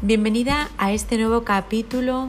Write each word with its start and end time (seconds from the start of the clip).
Bienvenida 0.00 0.68
a 0.78 0.92
este 0.92 1.18
nuevo 1.18 1.42
capítulo 1.42 2.28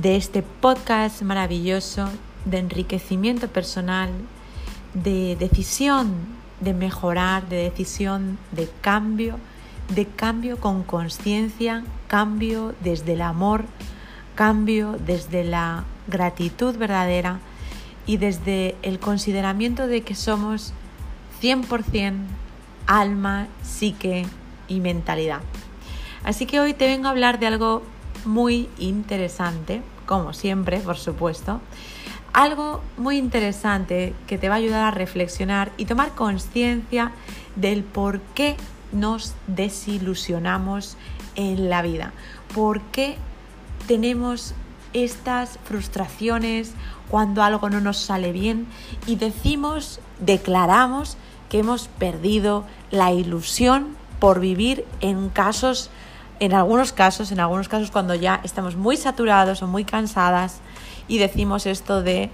de 0.00 0.14
este 0.14 0.42
podcast 0.42 1.20
maravilloso 1.22 2.08
de 2.44 2.58
enriquecimiento 2.58 3.48
personal, 3.48 4.08
de 4.94 5.34
decisión 5.34 6.14
de 6.60 6.74
mejorar, 6.74 7.48
de 7.48 7.56
decisión 7.56 8.38
de 8.52 8.70
cambio, 8.82 9.36
de 9.92 10.06
cambio 10.06 10.60
con 10.60 10.84
conciencia, 10.84 11.82
cambio 12.06 12.72
desde 12.84 13.14
el 13.14 13.22
amor, 13.22 13.64
cambio 14.36 14.96
desde 15.04 15.42
la 15.42 15.82
gratitud 16.06 16.76
verdadera 16.76 17.40
y 18.06 18.18
desde 18.18 18.76
el 18.82 19.00
consideramiento 19.00 19.88
de 19.88 20.02
que 20.02 20.14
somos 20.14 20.72
100% 21.42 22.14
alma, 22.86 23.48
psique 23.64 24.24
y 24.68 24.78
mentalidad. 24.78 25.40
Así 26.24 26.46
que 26.46 26.60
hoy 26.60 26.74
te 26.74 26.86
vengo 26.86 27.08
a 27.08 27.10
hablar 27.10 27.38
de 27.38 27.46
algo 27.46 27.82
muy 28.24 28.68
interesante, 28.78 29.82
como 30.06 30.32
siempre, 30.32 30.78
por 30.78 30.96
supuesto. 30.96 31.60
Algo 32.32 32.80
muy 32.96 33.18
interesante 33.18 34.14
que 34.26 34.38
te 34.38 34.48
va 34.48 34.54
a 34.54 34.58
ayudar 34.58 34.84
a 34.84 34.90
reflexionar 34.90 35.72
y 35.76 35.84
tomar 35.84 36.14
conciencia 36.14 37.12
del 37.56 37.82
por 37.82 38.20
qué 38.34 38.56
nos 38.92 39.34
desilusionamos 39.46 40.96
en 41.34 41.68
la 41.68 41.82
vida, 41.82 42.12
por 42.54 42.80
qué 42.80 43.16
tenemos 43.86 44.54
estas 44.92 45.58
frustraciones 45.64 46.72
cuando 47.10 47.42
algo 47.42 47.70
no 47.70 47.80
nos 47.80 47.98
sale 47.98 48.32
bien 48.32 48.66
y 49.06 49.16
decimos, 49.16 50.00
declaramos 50.20 51.16
que 51.48 51.58
hemos 51.58 51.88
perdido 51.88 52.64
la 52.90 53.12
ilusión 53.12 53.96
por 54.18 54.40
vivir 54.40 54.86
en 55.00 55.28
casos 55.28 55.90
en 56.42 56.54
algunos 56.54 56.92
casos, 56.92 57.30
en 57.30 57.38
algunos 57.38 57.68
casos 57.68 57.92
cuando 57.92 58.16
ya 58.16 58.40
estamos 58.42 58.74
muy 58.74 58.96
saturados 58.96 59.62
o 59.62 59.68
muy 59.68 59.84
cansadas 59.84 60.58
y 61.06 61.18
decimos 61.18 61.66
esto 61.66 62.02
de 62.02 62.30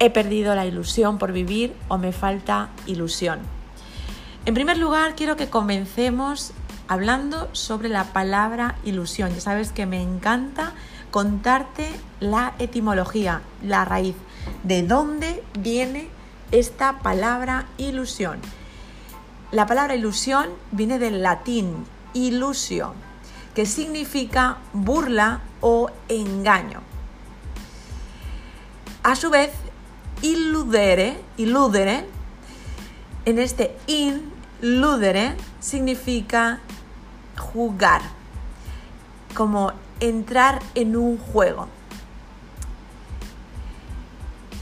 he 0.00 0.10
perdido 0.10 0.56
la 0.56 0.66
ilusión 0.66 1.18
por 1.18 1.30
vivir 1.30 1.72
o 1.86 1.98
me 1.98 2.10
falta 2.10 2.70
ilusión. 2.84 3.38
En 4.44 4.54
primer 4.54 4.76
lugar, 4.76 5.14
quiero 5.14 5.36
que 5.36 5.48
comencemos 5.48 6.50
hablando 6.88 7.48
sobre 7.52 7.88
la 7.88 8.06
palabra 8.06 8.74
ilusión. 8.82 9.32
Ya 9.32 9.40
sabes 9.40 9.70
que 9.70 9.86
me 9.86 10.02
encanta 10.02 10.72
contarte 11.12 11.88
la 12.18 12.54
etimología, 12.58 13.42
la 13.62 13.84
raíz, 13.84 14.16
de 14.64 14.82
dónde 14.82 15.44
viene 15.60 16.08
esta 16.50 16.98
palabra 16.98 17.66
ilusión. 17.78 18.40
La 19.52 19.66
palabra 19.66 19.94
ilusión 19.94 20.48
viene 20.72 20.98
del 20.98 21.22
latín 21.22 21.86
ilusio, 22.14 22.94
que 23.54 23.66
significa 23.66 24.58
burla 24.72 25.40
o 25.60 25.90
engaño. 26.08 26.80
A 29.02 29.16
su 29.16 29.30
vez, 29.30 29.50
illudere, 30.22 31.20
illudere, 31.36 32.06
en 33.24 33.38
este 33.38 33.76
in, 33.86 34.32
significa 35.60 36.60
jugar, 37.36 38.02
como 39.34 39.72
entrar 40.00 40.60
en 40.74 40.96
un 40.96 41.18
juego. 41.18 41.68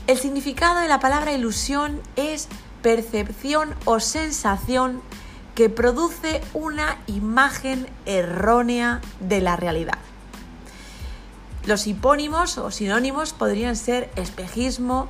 El 0.07 0.19
significado 0.19 0.81
de 0.81 0.89
la 0.89 1.01
palabra 1.01 1.33
ilusión 1.33 2.01
es 2.17 2.49
percepción 2.83 3.75
o 3.85 4.01
sensación 4.01 5.03
que 5.61 5.69
produce 5.69 6.41
una 6.55 6.97
imagen 7.07 7.87
errónea 8.07 9.03
de 9.21 9.43
la 9.43 9.57
realidad. 9.57 9.99
Los 11.67 11.87
hipónimos 11.87 12.57
o 12.57 12.71
sinónimos 12.71 13.35
podrían 13.35 13.77
ser 13.77 14.11
espejismo, 14.17 15.09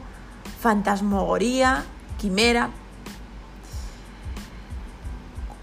fantasmogoría, 0.61 1.85
quimera. 2.19 2.71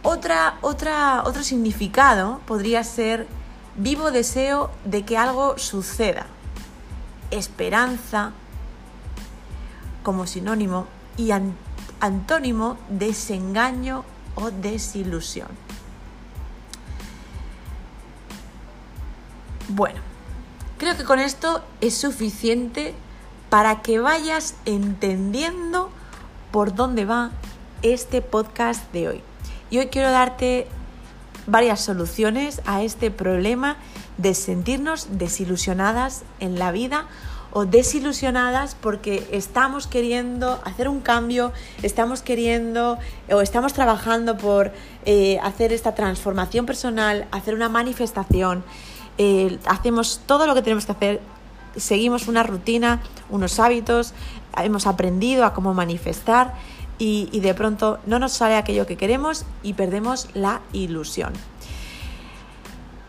Otra, 0.03 0.57
otra, 0.61 1.23
otro 1.25 1.43
significado 1.43 2.39
podría 2.47 2.81
ser 2.85 3.27
vivo 3.75 4.09
deseo 4.09 4.71
de 4.85 5.03
que 5.03 5.17
algo 5.17 5.57
suceda, 5.57 6.27
esperanza 7.29 8.31
como 10.01 10.27
sinónimo 10.27 10.87
y 11.17 11.31
antónimo 11.99 12.77
desengaño 12.87 14.05
o 14.37 14.51
desilusión. 14.51 15.49
Bueno, 19.69 19.99
creo 20.77 20.95
que 20.95 21.03
con 21.03 21.19
esto 21.19 21.61
es 21.81 21.97
suficiente 21.97 22.93
para 23.49 23.81
que 23.81 23.99
vayas 23.99 24.55
entendiendo 24.65 25.89
por 26.51 26.73
dónde 26.73 27.05
va 27.05 27.31
este 27.81 28.21
podcast 28.21 28.91
de 28.93 29.09
hoy. 29.09 29.23
Y 29.69 29.79
hoy 29.79 29.87
quiero 29.87 30.11
darte 30.11 30.67
varias 31.47 31.81
soluciones 31.81 32.61
a 32.65 32.83
este 32.83 33.11
problema 33.11 33.77
de 34.17 34.33
sentirnos 34.33 35.17
desilusionadas 35.17 36.23
en 36.39 36.59
la 36.59 36.71
vida 36.71 37.07
o 37.57 37.66
desilusionadas 37.66 38.75
porque 38.79 39.28
estamos 39.31 39.88
queriendo 39.88 40.62
hacer 40.63 40.88
un 40.88 41.00
cambio, 41.00 41.51
estamos 41.81 42.22
queriendo 42.22 43.00
o 43.31 43.41
estamos 43.41 43.73
trabajando 43.73 44.38
por 44.38 44.72
eh, 45.06 45.40
hacer 45.41 45.73
esta 45.73 45.95
transformación 45.95 46.68
personal, 46.68 47.25
hacer 47.31 47.56
una 47.56 47.68
manifestación, 47.68 48.63
eh, 49.18 49.57
hacemos 49.66 50.22
todo 50.28 50.45
lo 50.45 50.53
que 50.53 50.62
tenemos 50.62 50.85
que 50.85 50.91
hacer, 50.91 51.22
seguimos 51.75 52.28
una 52.28 52.44
rutina, 52.44 53.01
unos 53.31 53.59
hábitos, 53.59 54.13
hemos 54.56 54.85
aprendido 54.85 55.44
a 55.44 55.56
cómo 55.56 55.74
manifestar 55.74 56.53
y, 57.00 57.28
y 57.31 57.39
de 57.39 57.56
pronto 57.56 57.97
no 58.06 58.19
nos 58.19 58.34
sale 58.34 58.56
aquello 58.56 58.85
que 58.85 58.97
queremos 58.97 59.45
y 59.63 59.74
perdemos 59.74 60.29
la 60.35 60.62
ilusión. 60.74 61.34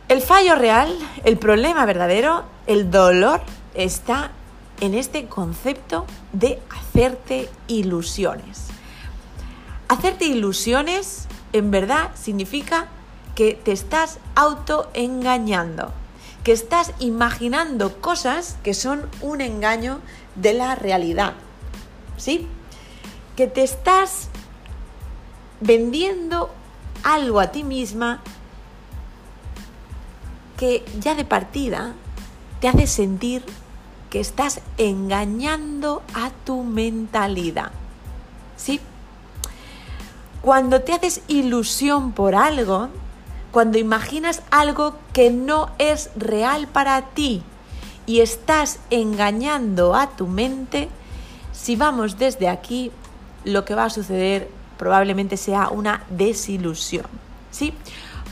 El 0.09 0.23
fallo 0.23 0.55
real, 0.55 0.89
el 1.25 1.37
problema 1.37 1.85
verdadero, 1.85 2.45
el 2.67 2.91
dolor 2.91 3.43
está 3.75 4.33
en 4.81 4.95
este 4.95 5.27
concepto 5.27 6.07
de 6.33 6.61
hacerte 6.71 7.49
ilusiones. 7.67 8.67
Hacerte 9.89 10.27
ilusiones 10.27 11.27
en 11.53 11.71
verdad 11.71 12.11
significa 12.15 12.89
que 13.35 13.55
te 13.55 13.73
estás 13.73 14.19
autoengañando, 14.35 15.93
que 16.45 16.53
estás 16.53 16.93
imaginando 16.99 18.01
cosas 18.01 18.57
que 18.63 18.75
son 18.75 19.09
un 19.21 19.41
engaño 19.41 20.01
de 20.35 20.55
la 20.55 20.75
realidad. 20.75 21.35
¿Sí? 22.17 22.47
Que 23.37 23.47
te 23.47 23.63
estás 23.63 24.29
vendiendo 25.61 26.51
algo 27.03 27.41
a 27.41 27.53
ti 27.53 27.65
misma 27.65 28.21
que 30.57 30.85
ya 30.99 31.15
de 31.15 31.25
partida 31.25 31.95
te 32.61 32.69
hace 32.69 32.87
sentir 32.89 33.45
que 34.11 34.21
estás 34.21 34.61
engañando 34.77 36.03
a 36.15 36.31
tu 36.45 36.63
mentalidad. 36.63 37.73
¿Sí? 38.57 38.81
Cuando 40.43 40.83
te 40.83 40.93
haces 40.93 41.23
ilusión 41.29 42.13
por 42.13 42.35
algo, 42.35 42.89
cuando 43.51 43.79
imaginas 43.79 44.43
algo 44.51 44.95
que 45.13 45.31
no 45.31 45.71
es 45.79 46.11
real 46.17 46.69
para 46.69 47.03
ti 47.03 47.43
y 48.07 48.21
estás 48.21 48.79
engañando 48.91 49.95
a 49.95 50.11
tu 50.11 50.27
mente, 50.27 50.89
si 51.53 51.77
vamos 51.77 52.19
desde 52.19 52.49
aquí, 52.49 52.93
lo 53.45 53.65
que 53.65 53.75
va 53.75 53.85
a 53.85 53.91
suceder 53.91 54.49
probablemente 54.77 55.37
sea 55.37 55.69
una 55.69 56.05
desilusión. 56.09 57.07
¿Sí? 57.51 57.75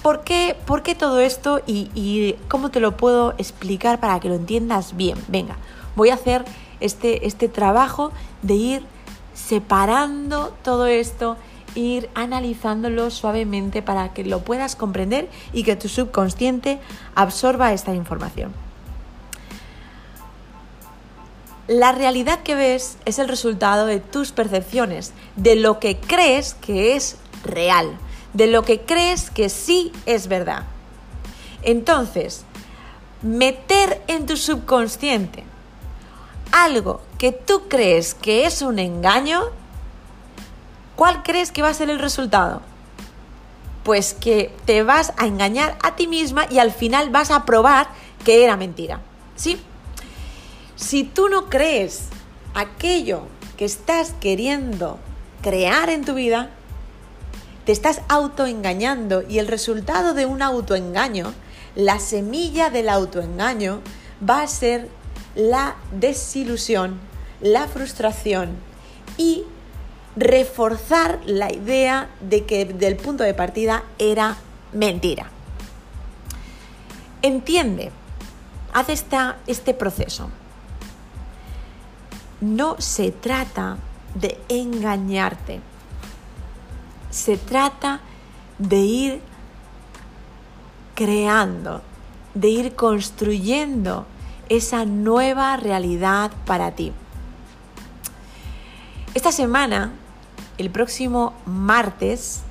¿Por 0.03 0.23
qué, 0.23 0.56
¿Por 0.67 0.83
qué 0.83 0.95
todo 0.95 1.19
esto 1.19 1.61
y, 1.67 1.91
y, 1.95 2.37
cómo 2.49 2.71
te 2.71 2.79
lo 2.79 2.97
puedo 2.97 3.35
explicar 3.39 3.99
para 3.99 4.21
que 4.21 4.29
lo 4.29 4.35
entiendas 4.35 4.97
bien? 4.97 5.19
Venga, 5.27 5.56
voy 5.97 6.11
a 6.11 6.15
hacer 6.15 6.45
este, 6.81 7.27
este 7.27 7.49
trabajo 7.49 8.13
de 8.43 8.55
ir 8.55 8.87
separando 9.35 10.55
todo 10.63 10.87
esto, 10.87 11.37
ir 11.75 12.09
analizándolo 12.15 13.11
suavemente 13.11 13.83
para 13.83 14.15
que 14.15 14.25
lo 14.25 14.45
puedas 14.45 14.77
comprender 14.77 15.29
y 15.53 15.65
que 15.65 15.75
tu 15.77 15.89
subconsciente 15.89 16.79
absorba 17.15 17.73
esta 17.73 17.95
información. 17.95 18.53
La 21.67 21.91
realidad 21.91 22.45
que 22.45 22.55
ves 22.55 22.97
es 23.05 23.19
el 23.19 23.27
resultado 23.27 23.87
de 23.87 23.99
tus 23.99 24.31
percepciones, 24.31 25.13
de 25.35 25.57
lo 25.57 25.81
que 25.81 25.99
crees 25.99 26.55
que 26.55 26.95
es 26.95 27.17
real 27.43 27.99
de 28.37 28.47
lo 28.47 28.65
que 28.65 28.81
crees 28.81 29.31
que 29.31 29.49
sí 29.49 29.93
es 30.05 30.29
verdad. 30.29 30.65
Entonces, 31.63 32.45
meter 33.23 34.03
en 34.09 34.27
tu 34.27 34.37
subconsciente 34.37 35.43
algo 36.53 37.01
que 37.19 37.33
tú 37.33 37.69
crees 37.69 38.15
que 38.15 38.47
es 38.47 38.63
un 38.63 38.79
engaño, 38.79 39.43
¿cuál 40.97 41.23
crees 41.23 41.53
que 41.53 41.63
va 41.63 41.69
a 41.69 41.75
ser 41.75 41.91
el 41.91 41.99
resultado? 41.99 42.63
Pues 43.85 44.15
que 44.15 44.53
te 44.65 44.83
vas 44.83 45.13
a 45.17 45.27
engañar 45.27 45.77
a 45.83 45.97
ti 45.97 46.07
misma 46.07 46.47
y 46.51 46.59
al 46.59 46.73
final 46.73 47.11
vas 47.11 47.31
a 47.31 47.45
probar 47.45 47.89
que 48.25 48.45
era 48.45 48.57
mentira. 48.57 49.01
¿Sí? 49.37 49.61
Si 50.77 51.05
tú 51.05 51.29
no 51.29 51.47
crees 51.47 52.09
aquello 52.55 53.23
que 53.57 53.65
estás 53.65 54.15
queriendo 54.21 54.99
crear 55.43 55.89
en 55.91 56.05
tu 56.05 56.15
vida, 56.15 56.51
te 57.65 57.73
estás 57.73 58.01
autoengañando 58.09 59.23
y 59.29 59.39
el 59.39 59.49
resultado 59.49 60.15
de 60.15 60.27
un 60.27 60.43
autoengaño, 60.43 61.33
la 61.75 61.99
semilla 61.99 62.71
del 62.71 62.89
autoengaño, 62.89 63.81
va 64.29 64.43
a 64.43 64.47
ser 64.47 64.89
la 65.37 65.77
desilusión, 65.93 66.99
la 67.41 67.69
frustración 67.69 68.56
y 69.19 69.44
reforzar 70.17 71.21
la 71.27 71.53
idea 71.53 72.09
de 72.21 72.47
que 72.47 72.65
del 72.65 72.97
punto 72.97 73.23
de 73.23 73.35
partida 73.35 73.85
era 73.99 74.37
mentira. 74.73 75.31
Entiende, 77.21 77.93
haz 78.73 78.88
esta, 78.88 79.37
este 79.47 79.75
proceso. 79.75 80.31
No 82.41 82.77
se 82.79 83.12
trata 83.12 83.77
de 84.15 84.38
engañarte, 84.49 85.61
se 87.11 87.37
trata 87.37 88.00
de 88.59 88.77
ir 88.77 89.21
creando, 90.94 91.83
de 92.35 92.49
ir 92.49 92.75
construyendo 92.75 94.06
esa 94.49 94.85
nueva 94.85 95.57
realidad 95.57 96.31
para 96.45 96.73
ti. 96.73 96.93
Esta 99.15 99.33
semana, 99.33 99.93
el 100.59 100.71
próximo 100.71 101.33
martes, 101.47 102.43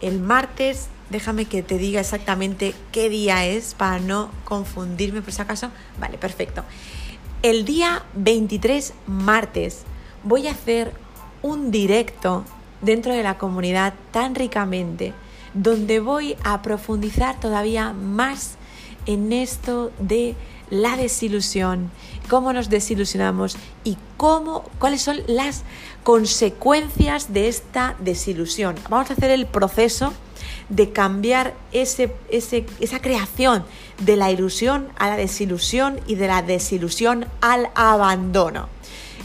el 0.00 0.20
martes, 0.20 0.88
déjame 1.10 1.44
que 1.44 1.62
te 1.62 1.78
diga 1.78 2.00
exactamente 2.00 2.74
qué 2.92 3.08
día 3.08 3.44
es 3.44 3.74
para 3.74 3.98
no 3.98 4.30
confundirme 4.44 5.22
por 5.22 5.32
si 5.32 5.42
acaso. 5.42 5.70
Vale, 5.98 6.18
perfecto. 6.18 6.64
El 7.42 7.64
día 7.64 8.02
23 8.14 8.94
martes 9.06 9.82
voy 10.22 10.48
a 10.48 10.52
hacer 10.52 10.92
un 11.42 11.70
directo 11.70 12.44
dentro 12.80 13.12
de 13.12 13.22
la 13.22 13.36
comunidad 13.36 13.92
tan 14.10 14.34
ricamente, 14.34 15.12
donde 15.52 16.00
voy 16.00 16.36
a 16.42 16.62
profundizar 16.62 17.38
todavía 17.38 17.92
más 17.92 18.56
en 19.06 19.32
esto 19.32 19.92
de 19.98 20.34
la 20.70 20.96
desilusión, 20.96 21.90
cómo 22.28 22.52
nos 22.52 22.70
desilusionamos 22.70 23.56
y 23.84 23.96
cómo, 24.16 24.64
cuáles 24.78 25.02
son 25.02 25.20
las 25.26 25.62
consecuencias 26.02 27.32
de 27.32 27.48
esta 27.48 27.96
desilusión. 28.00 28.74
Vamos 28.88 29.10
a 29.10 29.14
hacer 29.14 29.30
el 29.30 29.46
proceso 29.46 30.12
de 30.68 30.90
cambiar 30.90 31.54
ese, 31.72 32.14
esa 32.30 33.00
creación 33.00 33.64
de 34.00 34.16
la 34.16 34.30
ilusión 34.30 34.88
a 34.96 35.08
la 35.08 35.16
desilusión 35.16 36.00
y 36.06 36.14
de 36.14 36.28
la 36.28 36.42
desilusión 36.42 37.26
al 37.40 37.68
abandono. 37.74 38.68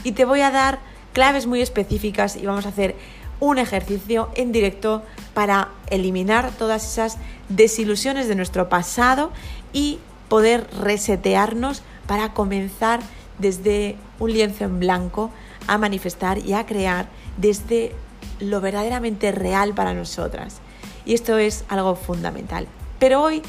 Y 0.04 0.12
te 0.12 0.24
voy 0.24 0.40
a 0.40 0.50
dar 0.50 0.80
claves 1.12 1.46
muy 1.46 1.60
específicas 1.60 2.36
y 2.36 2.46
vamos 2.46 2.66
a 2.66 2.70
hacer 2.70 2.96
un 3.40 3.58
ejercicio 3.58 4.28
en 4.34 4.52
directo 4.52 5.02
para 5.32 5.68
eliminar 5.88 6.50
todas 6.58 6.84
esas 6.84 7.16
desilusiones 7.48 8.28
de 8.28 8.34
nuestro 8.34 8.68
pasado 8.68 9.32
y 9.72 9.98
poder 10.30 10.66
resetearnos 10.80 11.82
para 12.06 12.32
comenzar 12.32 13.00
desde 13.38 13.96
un 14.18 14.32
lienzo 14.32 14.64
en 14.64 14.80
blanco 14.80 15.30
a 15.66 15.76
manifestar 15.76 16.38
y 16.38 16.54
a 16.54 16.64
crear 16.64 17.08
desde 17.36 17.92
lo 18.38 18.60
verdaderamente 18.60 19.32
real 19.32 19.74
para 19.74 19.92
nosotras. 19.92 20.60
Y 21.04 21.14
esto 21.14 21.36
es 21.36 21.64
algo 21.68 21.96
fundamental. 21.96 22.68
Pero 22.98 23.22
hoy 23.22 23.42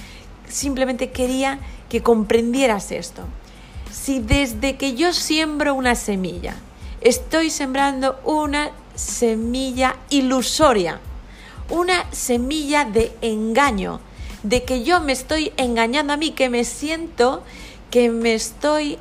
simplemente 0.50 1.12
quería 1.12 1.60
que 1.88 2.01
comprendieras 2.01 2.92
esto. 2.92 3.24
Si 3.92 4.19
desde 4.19 4.78
que 4.78 4.95
yo 4.95 5.13
siembro 5.13 5.75
una 5.75 5.95
semilla, 5.95 6.56
estoy 7.01 7.51
sembrando 7.51 8.19
una 8.24 8.72
semilla 8.95 9.98
ilusoria, 10.10 11.00
una 11.69 12.12
semilla 12.12 12.86
de 12.86 13.12
engaño, 13.22 14.00
de 14.43 14.63
que 14.63 14.83
yo 14.83 14.99
me 15.01 15.11
estoy 15.11 15.53
engañando 15.57 16.13
a 16.13 16.17
mí, 16.17 16.31
que 16.31 16.49
me 16.49 16.63
siento 16.63 17.43
que 17.89 18.09
me 18.09 18.33
estoy 18.33 18.97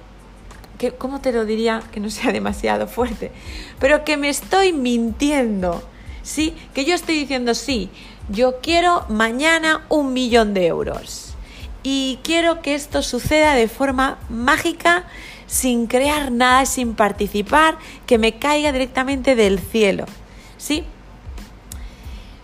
que, 0.79 0.93
¿cómo 0.93 1.21
te 1.21 1.31
lo 1.31 1.45
diría? 1.45 1.83
Que 1.93 2.01
no 2.01 2.09
sea 2.11 2.33
demasiado 2.33 2.87
fuerte, 2.87 3.31
pero 3.79 4.05
que 4.05 4.17
me 4.17 4.31
estoy 4.31 4.73
mintiendo, 4.73 5.83
¿sí? 6.23 6.55
Que 6.75 6.87
yo 6.87 6.95
estoy 6.95 7.19
diciendo, 7.19 7.55
sí, 7.55 7.91
yo 8.31 8.61
quiero 8.63 9.05
mañana 9.11 9.85
un 9.91 10.15
millón 10.15 10.55
de 10.55 10.67
euros 10.67 11.35
y 11.83 12.19
quiero 12.23 12.63
que 12.63 12.75
esto 12.75 13.03
suceda 13.03 13.55
de 13.55 13.69
forma 13.69 14.19
mágica, 14.31 15.05
sin 15.47 15.87
crear 15.87 16.31
nada, 16.31 16.65
sin 16.65 16.95
participar, 16.95 17.77
que 18.07 18.17
me 18.17 18.39
caiga 18.39 18.73
directamente 18.73 19.35
del 19.35 19.59
cielo, 19.59 20.07
¿sí? 20.57 20.85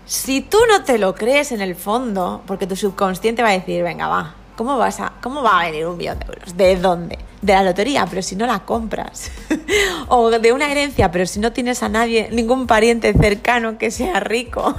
Si 0.07 0.41
tú 0.41 0.59
no 0.69 0.85
te 0.85 0.99
lo 0.99 1.17
crees 1.17 1.51
en 1.51 1.61
el 1.61 1.75
fondo, 1.75 2.41
porque 2.47 2.69
tu 2.69 2.77
subconsciente 2.77 3.43
va 3.43 3.49
a 3.49 3.53
decir, 3.53 3.83
venga, 3.83 4.07
va, 4.07 4.37
¿cómo, 4.57 4.79
vas 4.79 5.01
a, 5.01 5.15
cómo 5.21 5.43
va 5.43 5.61
a 5.61 5.65
venir 5.65 5.85
un 5.85 5.97
millón 5.97 6.21
de 6.21 6.27
euros? 6.27 6.57
¿De 6.57 6.77
dónde? 6.77 7.19
De 7.43 7.53
la 7.53 7.65
lotería, 7.65 8.07
pero 8.09 8.23
si 8.23 8.37
no 8.37 8.47
la 8.47 8.61
compras. 8.61 9.33
o 10.09 10.31
de 10.31 10.53
una 10.53 10.71
herencia, 10.71 11.11
pero 11.11 11.27
si 11.27 11.41
no 11.41 11.53
tienes 11.53 11.83
a 11.83 11.89
nadie, 11.89 12.29
ningún 12.31 12.69
pariente 12.69 13.13
cercano 13.15 13.79
que 13.79 13.91
sea 13.91 14.21
rico. 14.21 14.77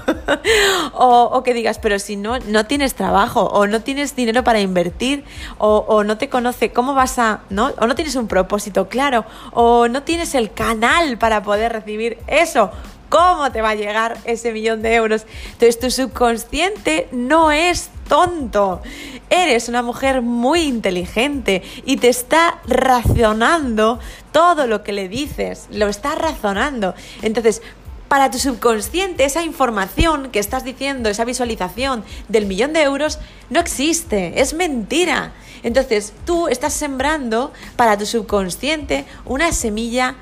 o, 0.94 1.44
que 1.44 1.54
digas, 1.54 1.78
pero 1.80 2.00
si 2.00 2.16
no, 2.16 2.40
no 2.40 2.66
tienes 2.66 2.96
trabajo, 2.96 3.48
o 3.48 3.68
no 3.68 3.82
tienes 3.82 4.16
dinero 4.16 4.46
para 4.46 4.62
invertir, 4.62 5.26
o, 5.58 5.86
o 5.90 6.06
no 6.06 6.18
te 6.18 6.30
conoce, 6.30 6.72
¿cómo 6.72 6.94
vas 6.94 7.20
a, 7.20 7.42
no? 7.50 7.74
O 7.82 7.86
no 7.86 7.96
tienes 7.96 8.16
un 8.16 8.30
propósito 8.30 8.88
claro, 8.88 9.26
o 9.52 9.90
no 9.90 10.04
tienes 10.04 10.36
el 10.36 10.54
canal 10.54 11.18
para 11.18 11.44
poder 11.44 11.74
recibir 11.74 12.18
eso 12.28 12.72
cómo 13.10 13.52
te 13.52 13.62
va 13.62 13.72
a 13.72 13.76
llegar 13.76 14.18
ese 14.26 14.52
millón 14.52 14.82
de 14.82 14.96
euros. 14.96 15.26
Entonces 15.54 15.80
tu 15.80 15.92
subconsciente 15.92 17.08
no 17.12 17.52
es 17.52 17.90
tonto. 18.08 18.82
Eres 19.30 19.70
una 19.70 19.82
mujer 19.82 20.22
muy 20.22 20.62
inteligente 20.62 21.64
y 21.86 21.98
te 21.98 22.10
está 22.10 22.60
racionando 22.68 24.00
todo 24.32 24.68
lo 24.68 24.84
que 24.84 24.94
le 24.94 25.10
dices, 25.10 25.68
lo 25.72 25.88
está 25.88 26.16
razonando. 26.16 26.96
Entonces, 27.22 27.62
para 28.08 28.32
tu 28.32 28.40
subconsciente 28.40 29.26
esa 29.26 29.44
información 29.44 30.30
que 30.32 30.40
estás 30.40 30.64
diciendo, 30.64 31.10
esa 31.10 31.26
visualización 31.26 32.04
del 32.30 32.46
millón 32.46 32.72
de 32.74 32.84
euros, 32.84 33.20
no 33.50 33.60
existe, 33.60 34.40
es 34.40 34.54
mentira. 34.54 35.34
Entonces 35.64 36.14
tú 36.26 36.48
estás 36.48 36.74
sembrando 36.74 37.52
para 37.76 37.98
tu 37.98 38.06
subconsciente 38.06 39.06
una 39.26 39.52
semilla 39.52 40.16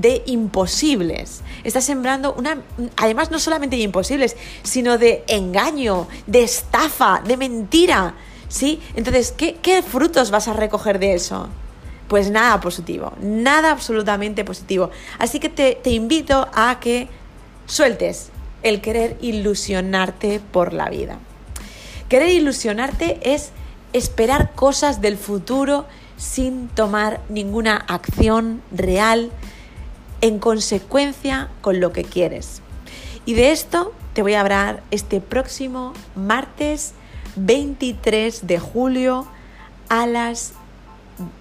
de 0.00 0.22
imposibles. 0.26 1.42
Estás 1.64 1.84
sembrando 1.84 2.34
una, 2.34 2.62
además 2.96 3.30
no 3.30 3.38
solamente 3.38 3.76
de 3.76 3.82
imposibles, 3.82 4.36
sino 4.62 4.98
de 4.98 5.24
engaño, 5.26 6.08
de 6.26 6.42
estafa, 6.42 7.22
de 7.24 7.36
mentira. 7.36 8.14
¿Sí? 8.48 8.80
Entonces, 8.94 9.32
¿qué, 9.32 9.56
qué 9.60 9.82
frutos 9.82 10.30
vas 10.30 10.46
a 10.46 10.52
recoger 10.52 11.00
de 11.00 11.14
eso? 11.14 11.48
Pues 12.06 12.30
nada 12.30 12.60
positivo, 12.60 13.12
nada 13.20 13.72
absolutamente 13.72 14.44
positivo. 14.44 14.90
Así 15.18 15.40
que 15.40 15.48
te, 15.48 15.74
te 15.82 15.90
invito 15.90 16.48
a 16.54 16.78
que 16.78 17.08
sueltes 17.66 18.30
el 18.62 18.80
querer 18.80 19.16
ilusionarte 19.20 20.40
por 20.52 20.72
la 20.72 20.88
vida. 20.88 21.18
Querer 22.08 22.28
ilusionarte 22.28 23.18
es 23.34 23.50
esperar 23.92 24.52
cosas 24.52 25.00
del 25.00 25.16
futuro 25.16 25.86
sin 26.16 26.68
tomar 26.68 27.20
ninguna 27.28 27.76
acción 27.76 28.62
real, 28.70 29.30
en 30.20 30.38
consecuencia 30.38 31.48
con 31.60 31.80
lo 31.80 31.92
que 31.92 32.04
quieres. 32.04 32.62
Y 33.24 33.34
de 33.34 33.52
esto 33.52 33.92
te 34.14 34.22
voy 34.22 34.34
a 34.34 34.40
hablar 34.40 34.82
este 34.90 35.20
próximo 35.20 35.92
martes 36.14 36.94
23 37.36 38.46
de 38.46 38.58
julio 38.58 39.26
a 39.88 40.06
las 40.06 40.54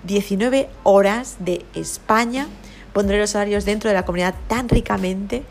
19 0.04 0.70
horas 0.84 1.38
de 1.40 1.66
España. 1.74 2.48
Pondré 2.94 3.20
los 3.20 3.36
horarios 3.36 3.66
dentro 3.66 3.90
de 3.90 3.94
la 3.94 4.06
comunidad 4.06 4.36
tan 4.48 4.70
ricamente 4.70 5.44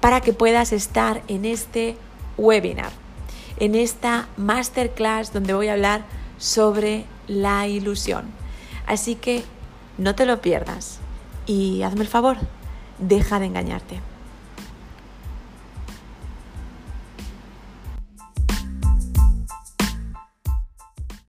para 0.00 0.20
que 0.20 0.32
puedas 0.32 0.72
estar 0.72 1.22
en 1.28 1.44
este 1.44 1.96
webinar, 2.36 2.90
en 3.58 3.74
esta 3.74 4.28
masterclass 4.36 5.32
donde 5.32 5.54
voy 5.54 5.68
a 5.68 5.72
hablar 5.72 6.04
sobre 6.38 7.04
la 7.26 7.66
ilusión. 7.68 8.24
Así 8.86 9.14
que 9.14 9.44
no 9.98 10.14
te 10.14 10.26
lo 10.26 10.40
pierdas 10.40 10.98
y 11.46 11.82
hazme 11.82 12.02
el 12.02 12.08
favor, 12.08 12.38
deja 13.00 13.38
de 13.38 13.46
engañarte. 13.46 14.00